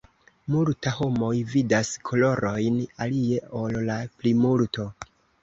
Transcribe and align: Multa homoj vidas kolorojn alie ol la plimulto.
Multa 0.51 0.93
homoj 0.95 1.29
vidas 1.51 1.91
kolorojn 2.11 2.81
alie 3.07 3.45
ol 3.61 3.79
la 3.93 4.01
plimulto. 4.19 4.89